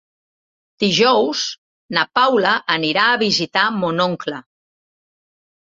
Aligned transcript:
Dijous 0.83 1.43
na 1.97 2.07
Paula 2.21 2.53
anirà 2.79 3.05
a 3.11 3.21
visitar 3.25 3.67
mon 3.77 4.03
oncle. 4.11 4.45